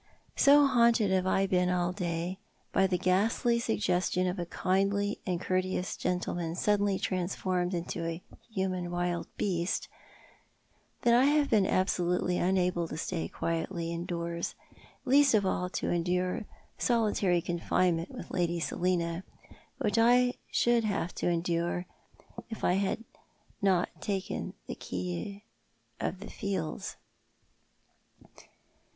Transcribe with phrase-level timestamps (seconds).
[0.35, 2.39] So haunted have I been all day
[2.73, 8.89] by that ghastly suggestion of a kindly and courteous gentleman suddenly transformed into a human
[8.89, 9.87] wild beast,
[11.03, 14.55] tliat I have been absolutely unable to stay quietly indoors,
[15.05, 16.45] least of all to endure
[16.79, 19.23] solitary confinement with liady Selina,
[19.77, 21.85] which I should have had to endure
[22.49, 23.03] if I had
[23.61, 25.43] not taken the key
[25.99, 26.97] of the fields.